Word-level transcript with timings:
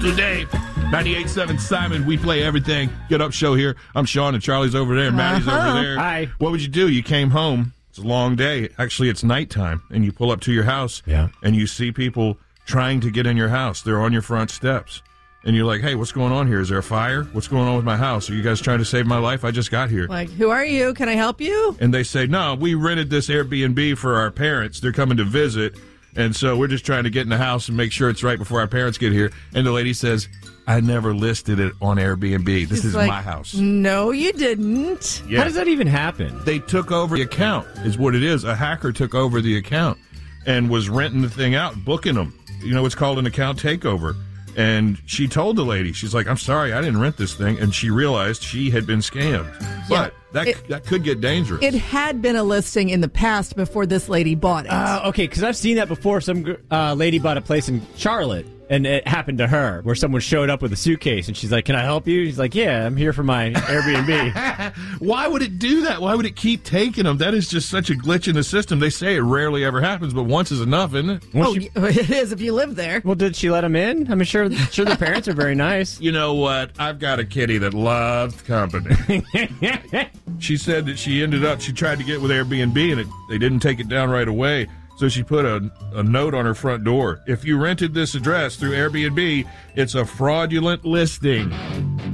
today. 0.00 0.44
98.7 0.90 1.60
Simon, 1.60 2.04
we 2.06 2.16
play 2.16 2.42
everything. 2.42 2.90
Get 3.08 3.20
up 3.20 3.32
show 3.32 3.54
here. 3.54 3.76
I'm 3.94 4.04
Sean 4.04 4.34
and 4.34 4.42
Charlie's 4.42 4.74
over 4.74 4.96
there 4.96 5.08
and 5.08 5.16
Maddie's 5.16 5.46
Uh-huh. 5.46 5.70
over 5.70 5.82
there. 5.82 5.96
Hi. 5.98 6.28
What 6.38 6.50
would 6.52 6.62
you 6.62 6.68
do? 6.68 6.88
You 6.88 7.02
came 7.02 7.30
home. 7.30 7.72
It's 7.90 7.98
a 7.98 8.02
long 8.02 8.34
day. 8.36 8.70
Actually, 8.78 9.08
it's 9.08 9.22
nighttime 9.22 9.82
and 9.90 10.04
you 10.04 10.12
pull 10.12 10.30
up 10.30 10.40
to 10.42 10.52
your 10.52 10.64
house 10.64 11.02
Yeah. 11.06 11.28
and 11.42 11.54
you 11.54 11.66
see 11.66 11.92
people 11.92 12.38
trying 12.66 13.00
to 13.00 13.10
get 13.10 13.26
in 13.26 13.36
your 13.36 13.48
house. 13.50 13.82
They're 13.82 14.00
on 14.00 14.12
your 14.12 14.22
front 14.22 14.50
steps. 14.50 15.02
And 15.44 15.56
you're 15.56 15.64
like, 15.64 15.80
hey, 15.80 15.94
what's 15.94 16.12
going 16.12 16.32
on 16.32 16.46
here? 16.48 16.60
Is 16.60 16.68
there 16.68 16.78
a 16.78 16.82
fire? 16.82 17.24
What's 17.32 17.48
going 17.48 17.66
on 17.66 17.74
with 17.76 17.84
my 17.84 17.96
house? 17.96 18.28
Are 18.28 18.34
you 18.34 18.42
guys 18.42 18.60
trying 18.60 18.78
to 18.78 18.84
save 18.84 19.06
my 19.06 19.16
life? 19.18 19.42
I 19.44 19.50
just 19.50 19.70
got 19.70 19.88
here. 19.88 20.06
Like, 20.06 20.28
who 20.30 20.50
are 20.50 20.64
you? 20.64 20.92
Can 20.92 21.08
I 21.08 21.14
help 21.14 21.40
you? 21.40 21.76
And 21.80 21.94
they 21.94 22.02
say, 22.02 22.26
no, 22.26 22.54
we 22.54 22.74
rented 22.74 23.08
this 23.10 23.28
Airbnb 23.28 23.96
for 23.96 24.16
our 24.16 24.30
parents. 24.30 24.80
They're 24.80 24.92
coming 24.92 25.16
to 25.16 25.24
visit. 25.24 25.76
And 26.16 26.34
so 26.34 26.56
we're 26.56 26.68
just 26.68 26.84
trying 26.84 27.04
to 27.04 27.10
get 27.10 27.22
in 27.22 27.28
the 27.28 27.36
house 27.36 27.68
and 27.68 27.76
make 27.76 27.92
sure 27.92 28.10
it's 28.10 28.22
right 28.22 28.38
before 28.38 28.60
our 28.60 28.66
parents 28.66 28.98
get 28.98 29.12
here. 29.12 29.30
And 29.54 29.66
the 29.66 29.72
lady 29.72 29.92
says, 29.92 30.28
I 30.66 30.80
never 30.80 31.14
listed 31.14 31.60
it 31.60 31.72
on 31.80 31.96
Airbnb. 31.96 32.68
This 32.68 32.78
She's 32.78 32.84
is 32.86 32.94
like, 32.94 33.08
my 33.08 33.22
house. 33.22 33.54
No, 33.54 34.10
you 34.10 34.32
didn't. 34.32 35.22
Yeah. 35.28 35.38
How 35.38 35.44
does 35.44 35.54
that 35.54 35.68
even 35.68 35.86
happen? 35.86 36.40
They 36.44 36.58
took 36.58 36.90
over 36.92 37.16
the 37.16 37.22
account, 37.22 37.66
is 37.78 37.98
what 37.98 38.14
it 38.14 38.22
is. 38.22 38.44
A 38.44 38.54
hacker 38.54 38.92
took 38.92 39.14
over 39.14 39.40
the 39.40 39.56
account 39.56 39.98
and 40.46 40.70
was 40.70 40.88
renting 40.88 41.22
the 41.22 41.30
thing 41.30 41.54
out, 41.54 41.84
booking 41.84 42.14
them. 42.14 42.38
You 42.62 42.72
know, 42.72 42.84
it's 42.86 42.94
called 42.94 43.18
an 43.18 43.26
account 43.26 43.60
takeover. 43.60 44.16
And 44.56 44.98
she 45.06 45.28
told 45.28 45.56
the 45.56 45.64
lady, 45.64 45.92
she's 45.92 46.12
like, 46.12 46.26
I'm 46.26 46.36
sorry, 46.36 46.72
I 46.72 46.80
didn't 46.80 47.00
rent 47.00 47.16
this 47.16 47.34
thing. 47.34 47.58
And 47.58 47.74
she 47.74 47.90
realized 47.90 48.42
she 48.42 48.70
had 48.70 48.86
been 48.86 48.98
scammed. 48.98 49.52
But 49.88 50.12
that, 50.32 50.48
It- 50.48 50.68
that 50.68 50.84
could 50.86 51.02
get 51.04 51.20
dangerous. 51.20 51.62
It 51.62 51.74
had 51.74 52.22
been 52.22 52.36
a 52.36 52.42
listing 52.42 52.88
in 52.90 53.00
the 53.00 53.08
past 53.08 53.56
before 53.56 53.86
this 53.86 54.08
lady 54.08 54.34
bought 54.34 54.66
it. 54.66 54.70
Uh, 54.70 55.02
okay, 55.06 55.24
because 55.26 55.42
I've 55.42 55.56
seen 55.56 55.76
that 55.76 55.88
before. 55.88 56.20
Some 56.20 56.56
uh, 56.70 56.94
lady 56.94 57.18
bought 57.18 57.36
a 57.36 57.40
place 57.40 57.68
in 57.68 57.82
Charlotte, 57.96 58.46
and 58.70 58.86
it 58.86 59.06
happened 59.06 59.38
to 59.38 59.48
her, 59.48 59.80
where 59.82 59.96
someone 59.96 60.20
showed 60.22 60.48
up 60.48 60.62
with 60.62 60.72
a 60.72 60.76
suitcase, 60.76 61.26
and 61.28 61.36
she's 61.36 61.50
like, 61.52 61.64
"Can 61.66 61.74
I 61.74 61.82
help 61.82 62.06
you?" 62.06 62.24
He's 62.24 62.38
like, 62.38 62.54
"Yeah, 62.54 62.86
I'm 62.86 62.96
here 62.96 63.12
for 63.12 63.24
my 63.24 63.50
Airbnb." 63.50 64.72
Why 65.00 65.26
would 65.26 65.42
it 65.42 65.58
do 65.58 65.82
that? 65.82 66.00
Why 66.00 66.14
would 66.14 66.24
it 66.24 66.36
keep 66.36 66.64
taking 66.64 67.04
them? 67.04 67.18
That 67.18 67.34
is 67.34 67.48
just 67.48 67.68
such 67.68 67.90
a 67.90 67.94
glitch 67.94 68.28
in 68.28 68.34
the 68.36 68.44
system. 68.44 68.78
They 68.78 68.88
say 68.90 69.16
it 69.16 69.20
rarely 69.20 69.64
ever 69.64 69.80
happens, 69.80 70.14
but 70.14 70.22
once 70.22 70.52
is 70.52 70.60
enough, 70.60 70.94
isn't 70.94 71.10
it? 71.10 71.24
Well, 71.34 71.50
oh, 71.50 71.54
she- 71.54 71.70
it 71.74 72.10
is 72.10 72.32
if 72.32 72.40
you 72.40 72.54
live 72.54 72.76
there. 72.76 73.02
well, 73.04 73.16
did 73.16 73.34
she 73.34 73.50
let 73.50 73.64
him 73.64 73.74
in? 73.76 74.10
I'm 74.10 74.22
sure. 74.22 74.48
Sure, 74.70 74.84
the 74.84 74.96
parents 74.96 75.26
are 75.28 75.34
very 75.34 75.54
nice. 75.54 76.00
You 76.10 76.12
know 76.12 76.34
what? 76.34 76.70
I've 76.78 76.98
got 76.98 77.18
a 77.18 77.24
kitty 77.24 77.58
that 77.58 77.74
loves 77.74 78.40
company. 78.42 78.94
she 80.38 80.56
said 80.56 80.86
that 80.86 80.98
she 80.98 81.22
ended 81.22 81.44
up, 81.44 81.60
she 81.60 81.72
tried 81.72 81.98
to 81.98 82.04
get 82.04 82.20
with 82.20 82.30
Airbnb 82.30 82.90
and 82.92 83.00
it, 83.00 83.06
they 83.28 83.38
didn't 83.38 83.60
take 83.60 83.80
it 83.80 83.88
down 83.88 84.10
right 84.10 84.26
away. 84.28 84.66
So 85.00 85.08
she 85.08 85.22
put 85.22 85.46
a, 85.46 85.70
a 85.94 86.02
note 86.02 86.34
on 86.34 86.44
her 86.44 86.52
front 86.52 86.84
door. 86.84 87.22
If 87.26 87.42
you 87.42 87.56
rented 87.56 87.94
this 87.94 88.14
address 88.14 88.56
through 88.56 88.72
Airbnb, 88.72 89.48
it's 89.74 89.94
a 89.94 90.04
fraudulent 90.04 90.84
listing. 90.84 91.50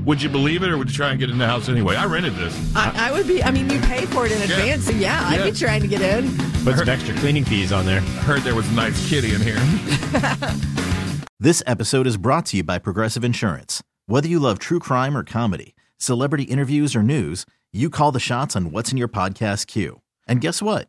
Would 0.05 0.23
you 0.23 0.29
believe 0.29 0.63
it 0.63 0.69
or 0.71 0.79
would 0.79 0.89
you 0.89 0.95
try 0.95 1.11
and 1.11 1.19
get 1.19 1.29
in 1.29 1.37
the 1.37 1.49
house 1.49 1.69
anyway? 1.69 1.97
I 1.97 2.05
rented 2.07 2.37
this. 2.37 2.55
I, 2.77 3.09
I 3.09 3.13
would 3.13 3.27
be. 3.27 3.43
I 3.43 3.51
mean, 3.51 3.69
you 3.69 3.81
pay 3.81 4.07
for 4.07 4.25
it 4.25 4.31
in 4.31 4.41
advance, 4.41 4.85
so 4.85 4.93
yeah, 4.93 5.21
I'd 5.25 5.41
Yeah. 5.41 5.51
be 5.51 5.51
trying 5.51 5.81
to 5.81 5.89
get 5.89 6.01
in. 6.01 6.29
Put 6.63 6.77
some 6.79 6.89
extra 6.89 7.13
cleaning 7.17 7.45
fees 7.45 7.73
on 7.73 7.87
there. 7.87 7.99
I 7.99 8.23
heard 8.23 8.43
there 8.43 8.55
was 8.55 8.69
a 8.71 8.75
nice 8.75 9.11
kitty 9.11 9.35
in 9.35 9.41
here. 9.41 9.59
This 11.41 11.63
episode 11.67 12.07
is 12.07 12.17
brought 12.17 12.47
to 12.47 12.57
you 12.57 12.63
by 12.63 12.79
Progressive 12.79 13.25
Insurance. 13.25 13.83
Whether 14.07 14.27
you 14.29 14.39
love 14.39 14.59
true 14.61 14.79
crime 14.79 15.17
or 15.17 15.25
comedy, 15.25 15.75
celebrity 15.99 16.45
interviews 16.45 16.95
or 16.97 17.03
news, 17.03 17.45
you 17.73 17.91
call 17.91 18.11
the 18.13 18.21
shots 18.21 18.55
on 18.57 18.71
what's 18.71 18.91
in 18.93 18.97
your 18.97 19.07
podcast 19.09 19.67
queue. 19.67 20.01
And 20.27 20.41
guess 20.41 20.63
what? 20.63 20.89